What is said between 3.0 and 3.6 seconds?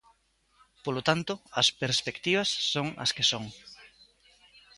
as que son.